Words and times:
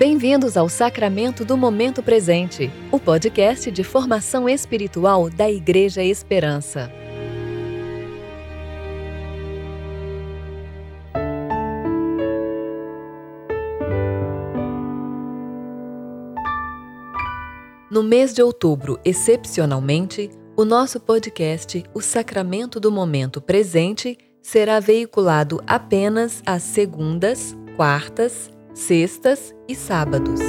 Bem-vindos 0.00 0.56
ao 0.56 0.66
Sacramento 0.66 1.44
do 1.44 1.58
Momento 1.58 2.02
Presente, 2.02 2.70
o 2.90 2.98
podcast 2.98 3.70
de 3.70 3.84
formação 3.84 4.48
espiritual 4.48 5.28
da 5.28 5.50
Igreja 5.50 6.02
Esperança. 6.02 6.90
No 17.90 18.02
mês 18.02 18.32
de 18.32 18.42
outubro, 18.42 18.98
excepcionalmente, 19.04 20.30
o 20.56 20.64
nosso 20.64 20.98
podcast, 20.98 21.84
O 21.92 22.00
Sacramento 22.00 22.80
do 22.80 22.90
Momento 22.90 23.38
Presente, 23.38 24.16
será 24.40 24.80
veiculado 24.80 25.62
apenas 25.66 26.42
às 26.46 26.62
segundas, 26.62 27.54
quartas, 27.76 28.50
sextas 28.74 29.54
e 29.68 29.74
sábados. 29.74 30.40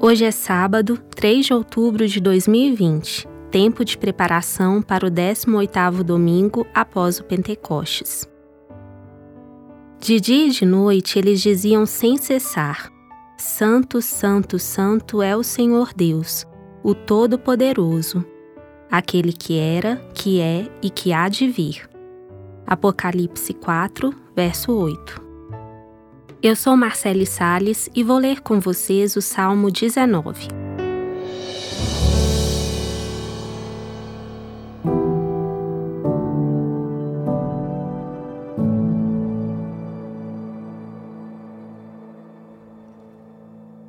Hoje 0.00 0.24
é 0.24 0.30
sábado, 0.30 0.98
3 1.14 1.46
de 1.46 1.54
outubro 1.54 2.08
de 2.08 2.20
2020, 2.20 3.28
tempo 3.50 3.84
de 3.84 3.96
preparação 3.96 4.82
para 4.82 5.06
o 5.06 5.10
18º 5.10 6.02
domingo 6.02 6.66
após 6.74 7.20
o 7.20 7.24
Pentecostes. 7.24 8.28
De 10.00 10.20
dia 10.20 10.48
e 10.48 10.50
de 10.50 10.66
noite 10.66 11.18
eles 11.18 11.40
diziam 11.40 11.86
sem 11.86 12.16
cessar: 12.16 12.90
Santo, 13.38 14.02
Santo, 14.02 14.58
Santo 14.58 15.22
é 15.22 15.36
o 15.36 15.44
Senhor 15.44 15.92
Deus, 15.94 16.44
o 16.82 16.92
Todo-Poderoso, 16.92 18.24
aquele 18.90 19.32
que 19.32 19.56
era, 19.56 19.96
que 20.12 20.40
é 20.40 20.68
e 20.82 20.90
que 20.90 21.12
há 21.12 21.28
de 21.28 21.46
vir. 21.46 21.91
Apocalipse 22.66 23.52
4, 23.52 24.14
verso 24.34 24.72
8. 24.72 25.20
Eu 26.42 26.56
sou 26.56 26.76
Marcele 26.76 27.26
Sales 27.26 27.88
e 27.94 28.02
vou 28.02 28.18
ler 28.18 28.40
com 28.40 28.58
vocês 28.58 29.14
o 29.16 29.22
Salmo 29.22 29.70
19. 29.70 30.48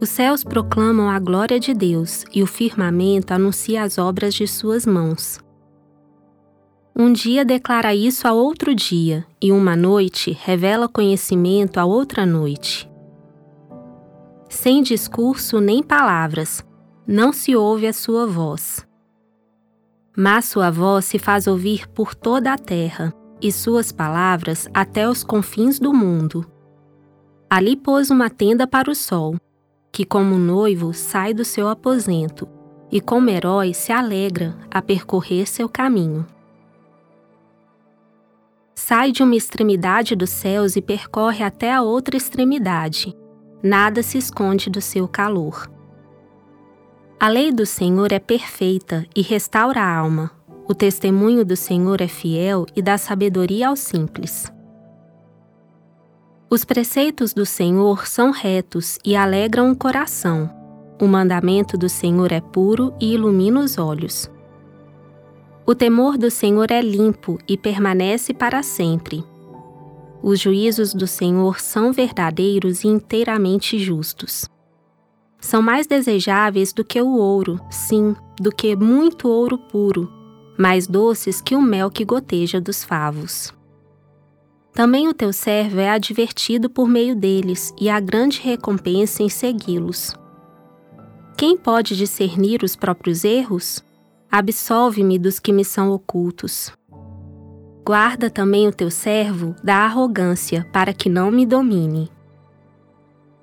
Os 0.00 0.08
céus 0.08 0.42
proclamam 0.42 1.10
a 1.10 1.18
glória 1.18 1.60
de 1.60 1.74
Deus 1.74 2.24
e 2.34 2.42
o 2.42 2.46
firmamento 2.46 3.34
anuncia 3.34 3.82
as 3.82 3.98
obras 3.98 4.32
de 4.34 4.46
suas 4.46 4.86
mãos. 4.86 5.38
Um 7.00 7.14
dia 7.14 7.46
declara 7.46 7.94
isso 7.94 8.28
a 8.28 8.32
outro 8.34 8.74
dia, 8.74 9.26
e 9.40 9.50
uma 9.50 9.74
noite 9.74 10.36
revela 10.38 10.86
conhecimento 10.86 11.78
a 11.78 11.86
outra 11.86 12.26
noite. 12.26 12.86
Sem 14.50 14.82
discurso 14.82 15.60
nem 15.60 15.82
palavras, 15.82 16.62
não 17.06 17.32
se 17.32 17.56
ouve 17.56 17.86
a 17.86 17.92
sua 17.94 18.26
voz. 18.26 18.86
Mas 20.14 20.44
sua 20.44 20.70
voz 20.70 21.06
se 21.06 21.18
faz 21.18 21.46
ouvir 21.46 21.88
por 21.88 22.14
toda 22.14 22.52
a 22.52 22.58
terra, 22.58 23.14
e 23.40 23.50
suas 23.50 23.90
palavras 23.90 24.68
até 24.74 25.08
os 25.08 25.24
confins 25.24 25.78
do 25.78 25.94
mundo. 25.94 26.44
Ali 27.48 27.76
pôs 27.76 28.10
uma 28.10 28.28
tenda 28.28 28.66
para 28.66 28.90
o 28.90 28.94
sol, 28.94 29.36
que 29.90 30.04
como 30.04 30.36
noivo 30.36 30.92
sai 30.92 31.32
do 31.32 31.46
seu 31.46 31.66
aposento, 31.66 32.46
e 32.92 33.00
como 33.00 33.30
herói 33.30 33.72
se 33.72 33.90
alegra 33.90 34.54
a 34.70 34.82
percorrer 34.82 35.48
seu 35.48 35.66
caminho 35.66 36.26
sai 38.90 39.12
de 39.12 39.22
uma 39.22 39.36
extremidade 39.36 40.16
dos 40.16 40.30
céus 40.30 40.74
e 40.74 40.82
percorre 40.82 41.44
até 41.44 41.72
a 41.72 41.80
outra 41.80 42.16
extremidade. 42.16 43.16
Nada 43.62 44.02
se 44.02 44.18
esconde 44.18 44.68
do 44.68 44.80
seu 44.80 45.06
calor. 45.06 45.70
A 47.20 47.28
lei 47.28 47.52
do 47.52 47.64
Senhor 47.64 48.10
é 48.10 48.18
perfeita 48.18 49.06
e 49.14 49.22
restaura 49.22 49.80
a 49.80 49.96
alma. 49.96 50.32
O 50.68 50.74
testemunho 50.74 51.44
do 51.44 51.54
Senhor 51.54 52.00
é 52.00 52.08
fiel 52.08 52.66
e 52.74 52.82
dá 52.82 52.98
sabedoria 52.98 53.68
aos 53.68 53.78
simples. 53.78 54.52
Os 56.50 56.64
preceitos 56.64 57.32
do 57.32 57.46
Senhor 57.46 58.08
são 58.08 58.32
retos 58.32 58.98
e 59.04 59.14
alegram 59.14 59.70
o 59.70 59.76
coração. 59.76 60.50
O 61.00 61.06
mandamento 61.06 61.78
do 61.78 61.88
Senhor 61.88 62.32
é 62.32 62.40
puro 62.40 62.92
e 63.00 63.14
ilumina 63.14 63.60
os 63.60 63.78
olhos. 63.78 64.28
O 65.66 65.74
temor 65.74 66.16
do 66.16 66.30
Senhor 66.30 66.70
é 66.70 66.80
limpo 66.80 67.38
e 67.46 67.56
permanece 67.56 68.32
para 68.32 68.62
sempre. 68.62 69.24
Os 70.22 70.40
juízos 70.40 70.92
do 70.92 71.06
Senhor 71.06 71.60
são 71.60 71.92
verdadeiros 71.92 72.84
e 72.84 72.88
inteiramente 72.88 73.78
justos. 73.78 74.48
São 75.40 75.62
mais 75.62 75.86
desejáveis 75.86 76.72
do 76.72 76.84
que 76.84 77.00
o 77.00 77.16
ouro, 77.16 77.58
sim, 77.70 78.14
do 78.38 78.50
que 78.50 78.76
muito 78.76 79.28
ouro 79.28 79.56
puro, 79.56 80.10
mais 80.58 80.86
doces 80.86 81.40
que 81.40 81.54
o 81.54 81.62
mel 81.62 81.90
que 81.90 82.04
goteja 82.04 82.60
dos 82.60 82.84
favos. 82.84 83.52
Também 84.74 85.08
o 85.08 85.14
teu 85.14 85.32
servo 85.32 85.80
é 85.80 85.90
advertido 85.90 86.68
por 86.68 86.86
meio 86.86 87.16
deles, 87.16 87.74
e 87.80 87.88
há 87.88 87.98
grande 87.98 88.40
recompensa 88.40 89.22
em 89.22 89.28
segui-los. 89.28 90.14
Quem 91.36 91.56
pode 91.56 91.96
discernir 91.96 92.62
os 92.62 92.76
próprios 92.76 93.24
erros? 93.24 93.82
Absolve-me 94.30 95.18
dos 95.18 95.38
que 95.38 95.52
me 95.52 95.64
são 95.64 95.90
ocultos. 95.90 96.72
Guarda 97.84 98.30
também 98.30 98.68
o 98.68 98.72
teu 98.72 98.90
servo 98.90 99.54
da 99.64 99.76
arrogância, 99.78 100.66
para 100.72 100.92
que 100.92 101.08
não 101.08 101.30
me 101.30 101.44
domine. 101.44 102.10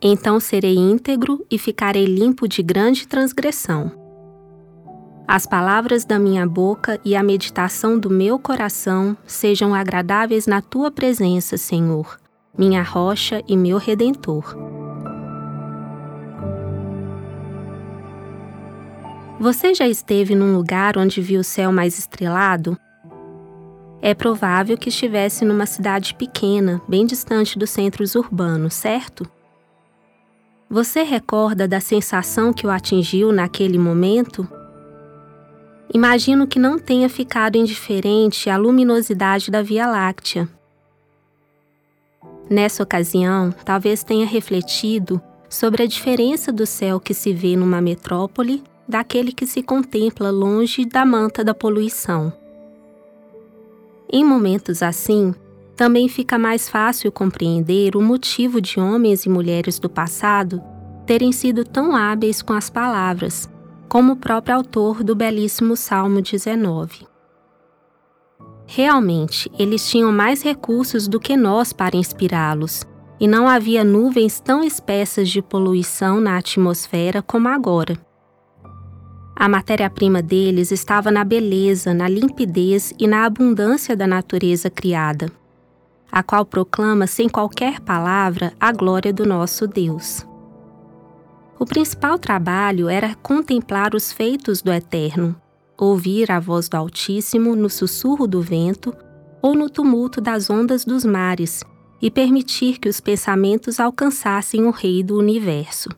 Então 0.00 0.38
serei 0.38 0.76
íntegro 0.76 1.44
e 1.50 1.58
ficarei 1.58 2.04
limpo 2.04 2.46
de 2.46 2.62
grande 2.62 3.08
transgressão. 3.08 3.90
As 5.26 5.44
palavras 5.44 6.04
da 6.04 6.18
minha 6.18 6.46
boca 6.46 7.00
e 7.04 7.16
a 7.16 7.22
meditação 7.22 7.98
do 7.98 8.08
meu 8.08 8.38
coração 8.38 9.16
sejam 9.26 9.74
agradáveis 9.74 10.46
na 10.46 10.62
tua 10.62 10.90
presença, 10.90 11.56
Senhor, 11.56 12.16
minha 12.56 12.82
rocha 12.82 13.42
e 13.46 13.56
meu 13.56 13.76
redentor. 13.76 14.77
Você 19.40 19.72
já 19.72 19.86
esteve 19.86 20.34
num 20.34 20.56
lugar 20.56 20.98
onde 20.98 21.20
viu 21.20 21.42
o 21.42 21.44
céu 21.44 21.70
mais 21.70 21.96
estrelado? 21.96 22.76
É 24.02 24.12
provável 24.12 24.76
que 24.76 24.88
estivesse 24.88 25.44
numa 25.44 25.64
cidade 25.64 26.12
pequena, 26.14 26.82
bem 26.88 27.06
distante 27.06 27.56
dos 27.56 27.70
centros 27.70 28.16
urbanos, 28.16 28.74
certo? 28.74 29.24
Você 30.68 31.04
recorda 31.04 31.68
da 31.68 31.78
sensação 31.78 32.52
que 32.52 32.66
o 32.66 32.70
atingiu 32.70 33.30
naquele 33.30 33.78
momento? 33.78 34.46
Imagino 35.94 36.44
que 36.44 36.58
não 36.58 36.76
tenha 36.76 37.08
ficado 37.08 37.56
indiferente 37.56 38.50
à 38.50 38.56
luminosidade 38.56 39.52
da 39.52 39.62
Via 39.62 39.86
Láctea. 39.86 40.48
Nessa 42.50 42.82
ocasião, 42.82 43.52
talvez 43.64 44.02
tenha 44.02 44.26
refletido 44.26 45.22
sobre 45.48 45.84
a 45.84 45.86
diferença 45.86 46.52
do 46.52 46.66
céu 46.66 46.98
que 46.98 47.14
se 47.14 47.32
vê 47.32 47.54
numa 47.54 47.80
metrópole 47.80 48.64
daquele 48.88 49.32
que 49.32 49.46
se 49.46 49.62
contempla 49.62 50.30
longe 50.30 50.84
da 50.84 51.04
manta 51.04 51.44
da 51.44 51.52
poluição. 51.52 52.32
Em 54.10 54.24
momentos 54.24 54.82
assim, 54.82 55.34
também 55.76 56.08
fica 56.08 56.38
mais 56.38 56.68
fácil 56.68 57.12
compreender 57.12 57.94
o 57.94 58.00
motivo 58.00 58.60
de 58.60 58.80
homens 58.80 59.26
e 59.26 59.28
mulheres 59.28 59.78
do 59.78 59.88
passado 59.88 60.62
terem 61.06 61.30
sido 61.30 61.64
tão 61.64 61.94
hábeis 61.94 62.42
com 62.42 62.52
as 62.52 62.68
palavras, 62.68 63.48
como 63.88 64.12
o 64.12 64.16
próprio 64.16 64.56
autor 64.56 65.04
do 65.04 65.14
belíssimo 65.14 65.76
Salmo 65.76 66.20
19. 66.20 67.06
Realmente, 68.66 69.50
eles 69.58 69.88
tinham 69.88 70.12
mais 70.12 70.42
recursos 70.42 71.08
do 71.08 71.18
que 71.18 71.36
nós 71.36 71.72
para 71.72 71.96
inspirá-los, 71.96 72.84
e 73.20 73.26
não 73.26 73.48
havia 73.48 73.82
nuvens 73.82 74.40
tão 74.40 74.62
espessas 74.62 75.28
de 75.28 75.40
poluição 75.40 76.20
na 76.20 76.36
atmosfera 76.36 77.22
como 77.22 77.48
agora. 77.48 78.07
A 79.40 79.48
matéria-prima 79.48 80.20
deles 80.20 80.72
estava 80.72 81.12
na 81.12 81.22
beleza, 81.22 81.94
na 81.94 82.08
limpidez 82.08 82.92
e 82.98 83.06
na 83.06 83.24
abundância 83.24 83.94
da 83.94 84.04
natureza 84.04 84.68
criada, 84.68 85.30
a 86.10 86.24
qual 86.24 86.44
proclama 86.44 87.06
sem 87.06 87.28
qualquer 87.28 87.78
palavra 87.78 88.52
a 88.58 88.72
glória 88.72 89.12
do 89.12 89.24
nosso 89.24 89.68
Deus. 89.68 90.26
O 91.56 91.64
principal 91.64 92.18
trabalho 92.18 92.88
era 92.88 93.14
contemplar 93.14 93.94
os 93.94 94.12
feitos 94.12 94.60
do 94.60 94.72
Eterno, 94.72 95.36
ouvir 95.78 96.32
a 96.32 96.40
voz 96.40 96.68
do 96.68 96.76
Altíssimo 96.76 97.54
no 97.54 97.70
sussurro 97.70 98.26
do 98.26 98.42
vento 98.42 98.92
ou 99.40 99.54
no 99.54 99.70
tumulto 99.70 100.20
das 100.20 100.50
ondas 100.50 100.84
dos 100.84 101.04
mares 101.04 101.62
e 102.02 102.10
permitir 102.10 102.80
que 102.80 102.88
os 102.88 103.00
pensamentos 103.00 103.78
alcançassem 103.78 104.64
o 104.64 104.72
Rei 104.72 105.04
do 105.04 105.16
Universo 105.16 105.90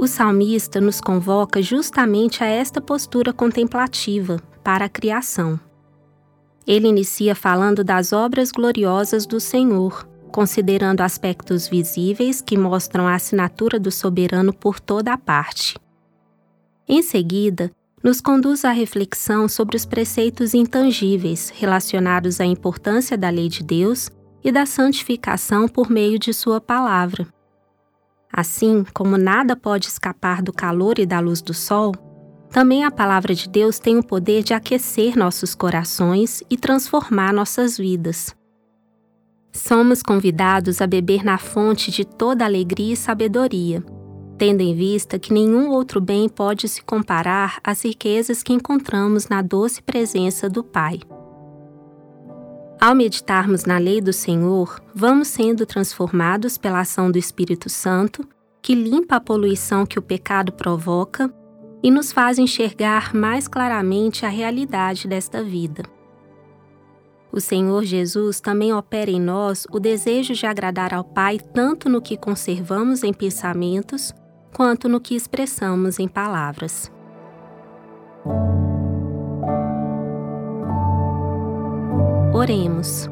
o 0.00 0.06
salmista 0.06 0.80
nos 0.80 0.98
convoca 0.98 1.60
justamente 1.60 2.42
a 2.42 2.46
esta 2.46 2.80
postura 2.80 3.34
contemplativa 3.34 4.40
para 4.64 4.86
a 4.86 4.88
criação. 4.88 5.60
Ele 6.66 6.88
inicia 6.88 7.34
falando 7.34 7.84
das 7.84 8.10
obras 8.10 8.50
gloriosas 8.50 9.26
do 9.26 9.38
Senhor, 9.38 10.08
considerando 10.32 11.02
aspectos 11.02 11.68
visíveis 11.68 12.40
que 12.40 12.56
mostram 12.56 13.06
a 13.06 13.14
assinatura 13.14 13.78
do 13.78 13.90
soberano 13.90 14.54
por 14.54 14.80
toda 14.80 15.12
a 15.12 15.18
parte. 15.18 15.78
Em 16.88 17.02
seguida, 17.02 17.70
nos 18.02 18.22
conduz 18.22 18.64
à 18.64 18.70
reflexão 18.70 19.50
sobre 19.50 19.76
os 19.76 19.84
preceitos 19.84 20.54
intangíveis 20.54 21.52
relacionados 21.54 22.40
à 22.40 22.46
importância 22.46 23.18
da 23.18 23.28
lei 23.28 23.50
de 23.50 23.62
Deus 23.62 24.10
e 24.42 24.50
da 24.50 24.64
santificação 24.64 25.68
por 25.68 25.90
meio 25.90 26.18
de 26.18 26.32
Sua 26.32 26.58
palavra. 26.58 27.28
Assim 28.32 28.84
como 28.94 29.18
nada 29.18 29.56
pode 29.56 29.86
escapar 29.86 30.42
do 30.42 30.52
calor 30.52 30.98
e 30.98 31.06
da 31.06 31.18
luz 31.18 31.42
do 31.42 31.52
sol, 31.52 31.92
também 32.50 32.84
a 32.84 32.90
palavra 32.90 33.34
de 33.34 33.48
Deus 33.48 33.78
tem 33.78 33.98
o 33.98 34.02
poder 34.02 34.42
de 34.42 34.52
aquecer 34.52 35.16
nossos 35.16 35.54
corações 35.54 36.42
e 36.50 36.56
transformar 36.56 37.32
nossas 37.32 37.78
vidas. 37.78 38.34
Somos 39.52 40.02
convidados 40.02 40.80
a 40.80 40.86
beber 40.86 41.24
na 41.24 41.38
fonte 41.38 41.90
de 41.90 42.04
toda 42.04 42.44
alegria 42.44 42.94
e 42.94 42.96
sabedoria, 42.96 43.82
tendo 44.38 44.60
em 44.62 44.74
vista 44.74 45.18
que 45.18 45.32
nenhum 45.32 45.70
outro 45.70 46.00
bem 46.00 46.28
pode 46.28 46.68
se 46.68 46.82
comparar 46.82 47.60
às 47.62 47.84
riquezas 47.84 48.42
que 48.42 48.52
encontramos 48.52 49.28
na 49.28 49.42
doce 49.42 49.82
presença 49.82 50.48
do 50.48 50.62
Pai. 50.62 51.00
Ao 52.80 52.94
meditarmos 52.94 53.66
na 53.66 53.76
lei 53.76 54.00
do 54.00 54.10
Senhor, 54.10 54.82
vamos 54.94 55.28
sendo 55.28 55.66
transformados 55.66 56.56
pela 56.56 56.80
ação 56.80 57.10
do 57.10 57.18
Espírito 57.18 57.68
Santo, 57.68 58.26
que 58.62 58.74
limpa 58.74 59.16
a 59.16 59.20
poluição 59.20 59.84
que 59.84 59.98
o 59.98 60.02
pecado 60.02 60.50
provoca 60.50 61.30
e 61.82 61.90
nos 61.90 62.10
faz 62.10 62.38
enxergar 62.38 63.14
mais 63.14 63.46
claramente 63.46 64.24
a 64.24 64.30
realidade 64.30 65.06
desta 65.06 65.44
vida. 65.44 65.82
O 67.30 67.38
Senhor 67.38 67.84
Jesus 67.84 68.40
também 68.40 68.72
opera 68.72 69.10
em 69.10 69.20
nós 69.20 69.66
o 69.70 69.78
desejo 69.78 70.32
de 70.32 70.46
agradar 70.46 70.94
ao 70.94 71.04
Pai 71.04 71.38
tanto 71.38 71.86
no 71.86 72.00
que 72.00 72.16
conservamos 72.16 73.04
em 73.04 73.12
pensamentos 73.12 74.10
quanto 74.54 74.88
no 74.88 75.02
que 75.02 75.14
expressamos 75.14 75.98
em 75.98 76.08
palavras. 76.08 76.90
Oremos. 82.40 83.06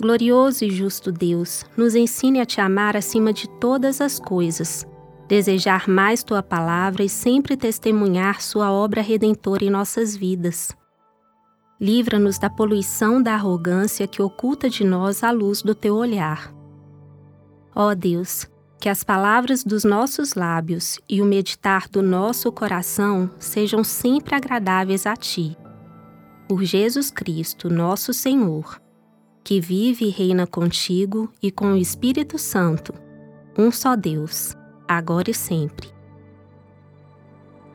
Glorioso 0.00 0.64
e 0.64 0.70
justo 0.70 1.12
Deus, 1.12 1.64
nos 1.76 1.94
ensine 1.94 2.40
a 2.40 2.44
te 2.44 2.60
amar 2.60 2.96
acima 2.96 3.32
de 3.32 3.48
todas 3.60 4.00
as 4.00 4.18
coisas, 4.18 4.84
desejar 5.28 5.88
mais 5.88 6.24
tua 6.24 6.42
palavra 6.42 7.04
e 7.04 7.08
sempre 7.08 7.56
testemunhar 7.56 8.42
sua 8.42 8.72
obra 8.72 9.00
redentora 9.00 9.64
em 9.64 9.70
nossas 9.70 10.16
vidas. 10.16 10.76
Livra-nos 11.80 12.40
da 12.40 12.50
poluição 12.50 13.22
da 13.22 13.34
arrogância 13.34 14.08
que 14.08 14.20
oculta 14.20 14.68
de 14.68 14.82
nós 14.82 15.22
a 15.22 15.30
luz 15.30 15.62
do 15.62 15.72
teu 15.72 15.94
olhar. 15.94 16.52
Ó 17.72 17.94
Deus, 17.94 18.48
que 18.80 18.88
as 18.88 19.04
palavras 19.04 19.62
dos 19.62 19.84
nossos 19.84 20.34
lábios 20.34 20.98
e 21.08 21.22
o 21.22 21.24
meditar 21.24 21.88
do 21.88 22.02
nosso 22.02 22.50
coração 22.50 23.30
sejam 23.38 23.84
sempre 23.84 24.34
agradáveis 24.34 25.06
a 25.06 25.14
ti. 25.14 25.56
Por 26.48 26.62
Jesus 26.62 27.10
Cristo, 27.10 27.68
nosso 27.68 28.12
Senhor, 28.12 28.80
que 29.42 29.60
vive 29.60 30.06
e 30.06 30.10
reina 30.10 30.46
contigo 30.46 31.32
e 31.42 31.50
com 31.50 31.72
o 31.72 31.76
Espírito 31.76 32.38
Santo, 32.38 32.94
um 33.58 33.72
só 33.72 33.96
Deus, 33.96 34.54
agora 34.86 35.30
e 35.30 35.34
sempre. 35.34 35.88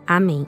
Amém. 0.08 0.48